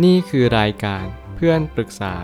[0.00, 2.14] นี่คือรายการเพื่อนปรึกษา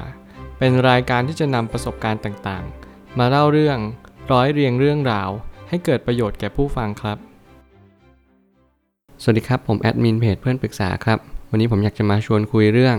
[0.58, 3.78] เป็นรายการที่จะนำประสบการณ์ต่างๆ มาเล่าเรื่อง
[4.32, 5.30] ร้อยเรียงเรื่องราว
[5.68, 7.18] ให้เกิดประโยชน์แก่ผู้ฟังครับ
[9.22, 11.18] สวัสดีครับ ผมแอดมินเพจเพื่อนปรึกษาครับ
[11.50, 12.96] วันนี้ผมอยากจะมาชวนคุยเรื่อง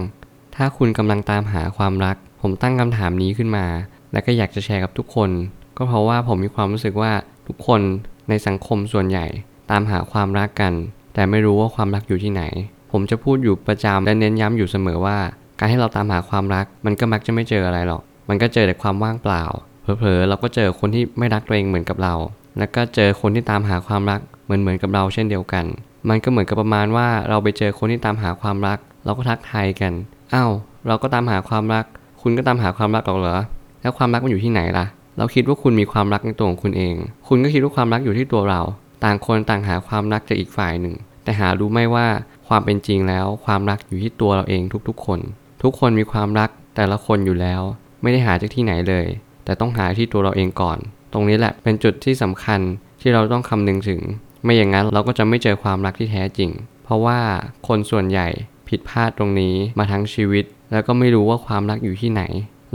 [0.55, 3.65] ถ้าคุณกำลังตามหาความรัก ผมตั้งคำถามนี้ขึ้นมา
[4.11, 5.29] และก็อยากจะแชร์กับทุกคน
[5.77, 7.11] ก็เพราะว่าผมมีความรู้สึกว่า
[7.47, 7.81] ทุกคน
[8.29, 9.25] ในสังคมส่วนใหญ่
[9.71, 10.73] ตามหาความรักกัน
[11.13, 12.43] แต่ไม่รู้ว่าความรักอยู่ที่ไหน
[12.91, 15.17] ผมจะพูดอยู่ประจำและเน้นย้ำอยู่เสมอว่า
[15.59, 19.43] การให้เราตามหาความรัก มันก็มักจะไม่เจออะไรหรอก มันก็เจอแต่ความว่างเปล่า
[19.81, 22.13] เผลอๆเราก็เจอคนที่ไม่รักตัวเองเหมือนกับเรา
[22.57, 25.65] แล้วก็เจอคนที่ตามหาความรักเหมือนเหมือนกับเราเช่นเดียวกัน
[26.09, 29.93] มันก็เหมือนกับประมาณว่าเราไปเจอคนที่ตามหาความรัก เราก็ทักทายกัน
[30.33, 30.51] อ้าว
[30.87, 31.85] เราก็ตามหาความรัก
[32.21, 33.37] คุณก็ตามหาความรักหรอกเหรอ
[33.81, 34.85] แล้วความรักมันอยู่ที่ไหนล่ะ
[35.17, 36.95] เราคิดว่าคุณมีความรักในตัวของคุณเอง
[37.27, 38.61] คุณก็คิดว่าความรักอยู่ที่ตัวเรา
[39.03, 40.95] ต่างคนต่างหาความรักจากอีกฝ่ายหนึ่ง
[41.29, 42.07] แต่หารู้ไหมว่า
[42.47, 45.19] ความเป็นจริงแล้ว ความรักอยู่ที่ตัวเราเองทุกๆ คน
[45.63, 47.61] ทุกคนมีความรักแต่ละคนอยู่แล้ว
[48.01, 49.05] ไม่ได้หาจากที่ไหนเลย
[49.45, 50.77] แต่ต้องหาที่ตัวเราเองก่อน
[51.13, 52.59] ตรงนี้แหละเป็นจุดที่สำคัญ
[53.01, 54.01] ที่เราต้องคำนึงถึง
[54.43, 56.49] ไม่อย่างนั้นเราก็จะไม่เจอความรักที่แท้จริง
[56.83, 57.19] เพราะว่า
[57.67, 58.27] คนส่วนใหญ่
[58.67, 62.23] ผิดพลาดตรงนี้มาทั้งชีวิต แล้วก็ไม่รู้ว่าความรักอยู่ที่ไหน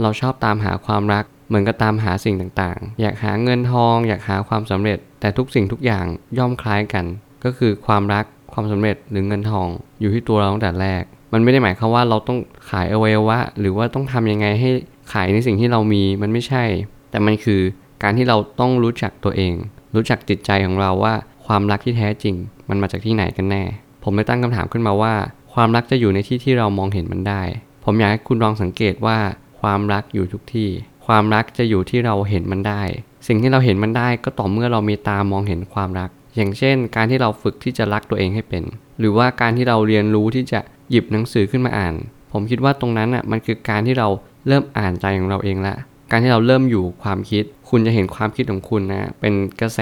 [0.01, 6.05] เราชอบตามหาความรักเหมือนกับตามหาสิ่งต่างๆ อยากหาเงินทอง อยากหาความสำเร็จ แต่ทุกสิ่งทุกอย่าง
[6.37, 7.05] ย่อมคล้ายกัน
[7.43, 9.67] ก็คือความรัก ความสำเร็จหรือเงินทอง
[9.99, 12.37] อยู่ที่ตัวเราตั้งแต่แรก มันไม่ได้หมายความว่าเราต้อง
[12.69, 14.69] ขายอวัยวะ หรือว่าต้องทำยังไงให้
[15.13, 16.63] ขายในสิ่งที่เรามีมันไม่ใช่
[17.11, 17.61] แต่มันคือ
[18.03, 19.53] การที่เราต้องรู้จักตัวเอง
[19.95, 21.13] รู้จักจิตใจของเราว่า
[21.45, 22.35] ความรักที่แท้จริง
[22.69, 23.63] มันมาจากที่ไหนกันแน่
[24.03, 25.13] ผมเลยตั้งคำถามขึ้นมาว่า
[25.53, 27.41] ความรักจะอยู่ในที่ที่เรามองเห็นมันได้
[27.83, 29.17] ผมอยากให้คุณลองสังเกตว่า
[29.61, 30.69] ความรักอยู่ทุกที่
[31.05, 32.81] ความรักจะอยู่ที่เราเห็นมันได้
[33.27, 38.63] สิ่งที่เราเห็นมันได้ก็ต่อเมื่อเรามีตามองเห็นความรัก อย่างเช่น การที่เราฝึกที่จะรักตัวเองให้เป็น
[38.99, 41.93] หรือว่าการที่เราเรียนรู้ที่จะหยิบหนังสือขึ้นมาอ่าน
[42.31, 44.07] ผมคิดว่าตรงนั้นอะมันคือการที่เรา
[44.47, 45.75] เริ่มอ่านใจของเราเองละ
[46.11, 49.79] การที่เราเริ่มอยู่ความคิด คุณจะเห็นความคิดของคุณนะเป็นกระแส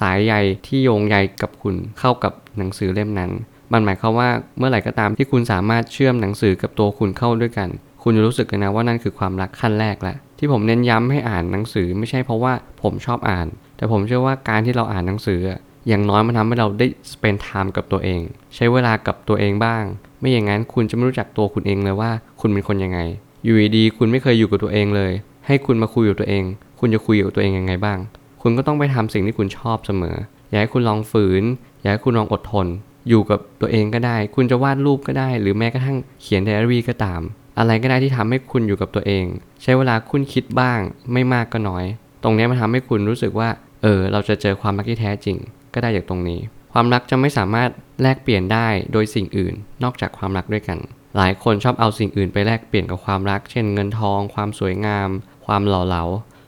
[0.00, 0.34] สายใย
[0.66, 3.30] ที่โยงใยกับคุณเข้ากับหนังสือเล่มนั้น
[3.72, 4.28] มันหมายความว่า
[4.58, 7.68] เมื่อไหร่ก็ตามที่คุณสามารถเชื่อมหนังสือกับตัวคุณเข้าด้วยกัน
[8.02, 15.40] คุณจะรู้สึกเลยนะว่านั่นคือความรักขั้นแรกล้วที่ผมเน้นย้ำให้อ่านหนังสือไม่ใช่เพราะว่าผมชอบอ่าน แต่ผมเชื่อว่าการที่เราอ่านหนังสือ
[15.88, 18.20] อย่างน้อยมันทำให้เราได้ spend time กับตัวเอง
[18.54, 19.84] ใช้เวลากับตัวเองบ้าง
[20.20, 22.98] ไม่อย่างนั้นคุณจะไม่รู้จักตัวคุณเองเลยว่า คุณเป็นคนยังไง
[23.44, 25.12] อยู่ดีคุณไม่เคยอยู่กับตัวเองเลย
[25.46, 26.44] ให้คุณมาคุยกับตัวเอง
[26.80, 27.98] คุณจะคุยกับตัวเองยังไงบ้าง
[28.42, 30.16] คุณก็ต้องไปทำสิ่งที่คุณชอบเสมอ
[30.48, 31.42] อยากให้คุณลองฝืน
[31.80, 32.66] อยากให้คุณลองอดทน
[33.08, 37.20] อยู่กับตัวเองก็ได้ คุณจะวาดรูปก็ได้ หรือแม้กระทั่งเขียนไดอารี่ก็ตาม
[37.58, 39.24] อะไรก็ได้ที่ทำให้คุณอยู่กับตัวเอง
[39.62, 40.80] ใช้เวลาคุณคิดบ้าง
[41.12, 41.84] ไม่มากก็น้อย
[42.22, 43.48] ตรงนี้มันทำให้คุณรู้สึกว่า
[43.82, 45.36] เออ เราจะเจอความรักที่แท้จริง
[45.74, 46.40] ก็ได้จากตรงนี้
[46.72, 47.70] ความรักจะไม่สามารถ
[48.02, 49.54] แลกเปลี่ยนได้โดยสิ่งอื่น
[49.84, 50.78] นอกจากความรักด้วยกัน
[51.16, 55.08] หลายคนชอบเอาสิ่งอื่นไปแลกเปลี่ยนกับความรัก เช่นเงินทอง ความสวยงาม
[55.46, 56.04] ความหล่อเหลา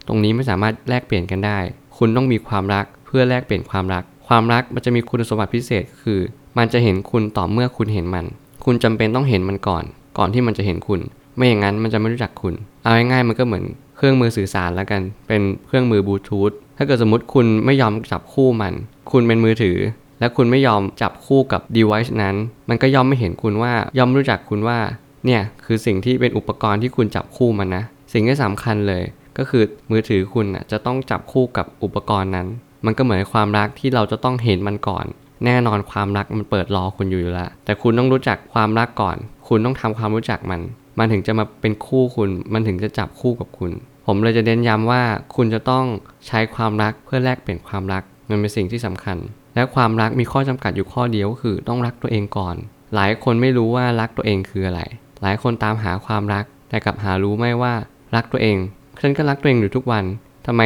[0.09, 1.59] ตรงนี้ไม่สามารถแลกเปลี่ยนกันได้
[1.99, 6.21] คุณต้องมีความรักเพื่อแลกเปลี่ยนความรัก ความรักมันจะมีคุณสมบัติพิเศษ คือ
[6.59, 8.27] มันจะเห็นคุณต่อเมื่อคุณเห็นมัน
[8.65, 9.85] คุณจำเป็นต้องเห็นมันก่อน
[10.19, 11.01] ก่อนที่มันจะเห็นคุณ
[11.37, 13.65] ไม่อย่างนั้นมันจะไม่รู้จักคุณ เอาง่ายๆมันก็เหมือน
[13.97, 18.75] เครื่องมือสื่อสารแล้วกัน เป็นเครื่องมือบลูทูธ ถ้าเกิดสมมติคุณไม่ยอมจับคู่มัน
[19.11, 19.77] คุณเป็นมือถือ
[20.21, 22.37] และคุณไม่ยอมจับคู่กับ device นั้น
[22.69, 24.79] มันก็ย่อมไม่เห็นคุณว่าย่อมรู้จักคุณว่า
[25.27, 29.03] เนี่ยคือสิ่งที่เป็นอุปกรณ์ที่คุณจับคู่มันนะ สิ่งที่สำคัญเลย
[29.39, 32.47] ก็คือมือถือคุณจะต้องจับคู่กับอุปกรณ์นั้น
[32.85, 35.07] มันก็เหมือนความรักที่เราจะต้องเห็นมันก่อน
[35.45, 39.17] แน่นอนความรักมันเปิดรอคุณอยู่แล้ว แต่คุณต้องรู้จักความรักก่อน
[39.49, 40.61] คุณต้องทำความรู้จักมัน
[40.99, 43.73] มันถึงจะมาเป็นคู่คุณ มันถึงจะจับคู่กับคุณ
[44.06, 45.03] ผมเลยจะเน้นย้ำว่า
[45.37, 45.84] คุณจะต้อง
[46.27, 49.19] ใช้ความรักเพื่อแลกเปลี่ยนความรักมันเป็นสิ่งที่สำคัญ
[49.55, 52.56] และความรักมีข้อจำกัดอยู่ข้อเดียวก็คือต้องรักตัวเองก่อน
[52.95, 54.81] หลายคนไม่รู้ว่ารักตัวเองคืออะไร
[55.22, 57.75] หลายคนตามหาความรัก แต่กลับหารู้ไม่ว่า
[58.15, 58.56] รักตัวเอง
[59.00, 60.05] ฉันก็รักตัวเองอยู่ทุกวัน
[60.47, 60.62] ทำไม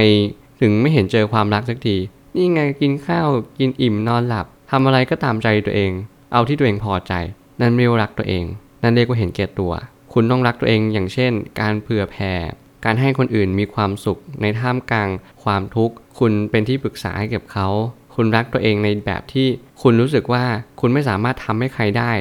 [0.61, 1.97] ถึงไม่เห็นเจอความรักสักที
[2.37, 5.93] นี่ไงกินข้าวกินอิ่มนอนหลับทำอะไรก็ตามใจตัวเอง
[6.33, 7.13] เอาที่ตัวเองพอใจ
[7.61, 8.45] นั่นเรียกว่รักตัวเอง
[8.83, 9.73] นั่นเรียกว่าเห็นแก่ตัว
[10.13, 12.33] คุณต้องรักตัวเองอย่างเช่น การเผื่อแผ่
[12.85, 15.09] การให้คนอื่นมีความสุขในท่ามกลาง
[15.45, 17.69] ความทุกข์ คุณเป็นที่ปรึกษาให้กับเขา
[18.15, 19.47] คุณรักตัวเองในแบบที่
[19.83, 20.45] คุณรู้สึกว่า
[20.81, 22.13] คุณไม่สามารถทำให้ใครได้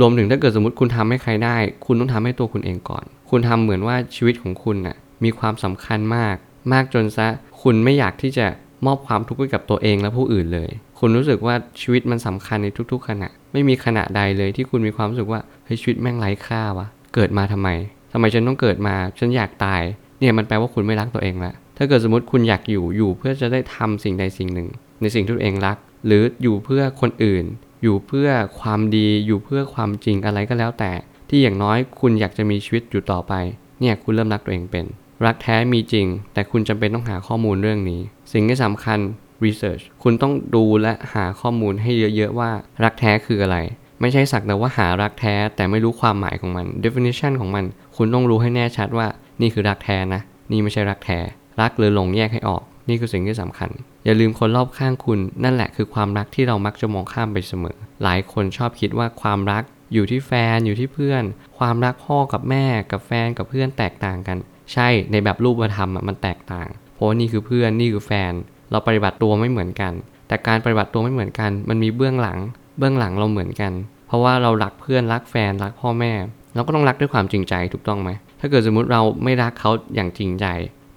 [0.00, 1.56] รวมถึงถ้าเกิดสมมติคุณทำให้ใครได้
[1.86, 6.36] คุณต้องทำให้ตัวคุณเองก่อน คุณทำเหมือนว่าชีวิตของคุณน่ะมีความสำคัญมาก
[6.72, 7.26] มากจนซะ
[7.62, 8.46] คุณไม่อยากที่จะ
[8.86, 17.68] มอบความทุกข์ให้กับตัวเองและผู้อื่นเลย คุณรู้สึกว่าชีวิตมันสำคัญในทุก ๆ ขณะ ไม่มีขณะใดเลยที่คุณมีความรู้สึกว่าเฮ้ยชีวิตแม่งไร้ค่าวะ เกิดมาทำไม
[18.12, 19.82] ทำไมฉันต้องเกิดมา ฉันอยากตาย
[20.20, 24.68] เนี่ยมันแปลว่าคุณไม่รักตัวเองละถ้าเกิดสมมติคุณอยากอยู่อยู่เพื่อจะได้ทำสิ่งใดสิ่งหนึ่ง
[25.00, 25.76] ในสิ่งที่ตัวเองรัก
[26.06, 27.44] หรืออยู่เพื่อคนอื่น
[27.82, 28.28] อยู่เพื่อ
[28.60, 30.92] ความดีอยู่เพื่อความจริงอะไรก็แล้วแต่
[31.28, 33.32] ที่อย่างน้อยคุณอยากจะมีชีวิตอยู่ต่อไป
[33.80, 34.84] เนี่ยคุณเริ่มรักตัวเองเป็น
[35.26, 38.00] รักแท้มีจริง แต่คุณจำเป็นต้องหาข้อมูลเรื่องนี้
[38.32, 38.98] สิ่งที่สำคัญ
[39.44, 42.50] research คุณต้องดูและหาข้อมูลให้เยอะๆว่า
[42.84, 43.58] รักแท้คืออะไร
[44.00, 47.64] ไม่ใช่สักแต่ว่าหารักแท้แต่ไม่รู้ความหมายของมัน definition ของมัน
[47.96, 49.08] คุณต้องรู้ให้แน่ชัดว่า
[49.40, 51.18] นี่คือรักแท้นะ นี่ไม่ใช่รักแท้
[51.60, 53.70] รักหรือหลงแยกให้ออก นี่คือสิ่งที่สำคัญ
[54.04, 59.62] อย่าลืมคนรอบข้างคุณ นั่นแหละคือความรักที่เรามักจะมองข้ามไปเสมอ หลายคนชอบคิดว่าความรัก
[59.92, 61.24] อยู่ที่แฟนอยู่ที่เพื่อน
[61.58, 64.38] ความรักพ่อกับแม่ กับแฟนกับเพื่อนแตกต่างกัน
[64.72, 68.32] ใช่ในแบบรูปธรรมมันแตกต่าง เพราะว่านี่คือเพื่อนนี่คือแฟน
[68.70, 69.92] เราปฏิบัติตัวไม่เหมือนกัน
[70.28, 72.38] แต่การปฏิบัติตัวไม่เหมือนกัน มันมีเบื้องหลัง
[72.78, 73.72] เบื้องหลังเราเหมือนกัน
[74.06, 76.12] เพราะว่าเรารักเพื่อนรักแฟนรักพ่อแม่
[76.54, 80.46] เราก็ต้องรักด้วยความจริงใจถูกต้องไหม ถ้าเกิดสมมุติเราไม่รักเขาอย่างจริงใจ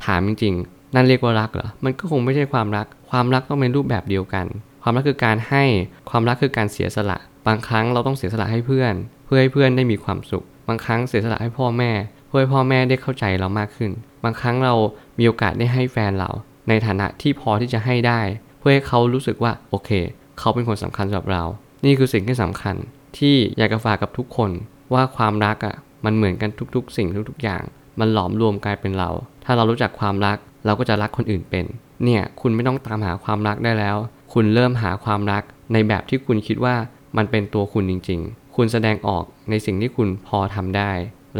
[0.06, 4.46] ถามจริงๆ นั่นเรียกว่ารักเหรอ มันก็คงไม่ใช่ความรัก ความรักต้องเป็นรูปแบบเดียวกัน
[4.84, 5.64] ความรักคือการให้
[6.10, 7.18] ความรักคือการเสียสละ
[7.48, 8.94] บางครั้งเราต้องเสียสละให้เพื่อน
[9.26, 11.92] เพื่อให้เพื่อนได้มีความสุข บางครั้งเสียสละให้พ่อแม่
[12.28, 13.92] เพื่อให้พ่อแม่ได้เข้าใจเรามากขึ้น
[14.24, 14.74] บางครั้งเรา
[15.20, 16.30] มีโอกาสได้ให้แฟนเรา
[16.70, 18.22] ในฐานะที่พอที่จะให้ได้
[18.60, 19.90] เพื่อให้เขารู้สึกว่าโอเค
[20.40, 21.44] เขาเป็นคนสำคัญสำหรับเรา
[21.86, 22.76] นี่คือสิ่งที่สำคัญ
[23.18, 24.52] ที่อยากจะฝากกับทุกคน
[24.94, 25.76] ว่าความรักอะ
[26.06, 27.64] มันเหมือนกันทุกๆ สิ่งทุกๆ อย่าง
[28.00, 29.10] มันหลอมรวมกลายเป็นเรา
[29.46, 31.66] ถ้าเรารู้จักความรัก เราก็จะรักคนอื่นเป็น
[32.04, 33.98] เนี่ยคุณไม่ต้องตามหาความรักได้แล้ว
[34.34, 35.44] คุณเริ่มหาความรัก
[35.74, 36.76] ในแบบที่คุณคิดว่า
[37.18, 40.92] มันเป็นตัวคุณจริง ๆ คุณแสดงออกในสิ่งที่คุณพอทำได้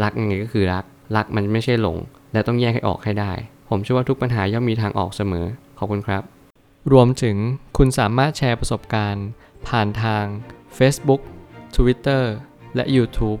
[0.02, 0.84] รักยังไงก็คือรัก
[1.16, 1.98] รักมันไม่ใช่หลง
[2.32, 3.32] และต้องแยกให้ออกให้ได้
[3.68, 5.46] ผมเชื่อว่าทุกปัญหาย่อมมีทางออกเสมอ
[5.78, 6.22] ขอบคุณครับ
[6.92, 7.36] รวมถึง
[7.76, 9.26] คุณสามารถแชร์ประสบการณ์
[9.68, 10.24] ผ่านทาง
[10.78, 11.20] Facebook
[11.76, 12.22] Twitter
[12.76, 13.40] และ YouTube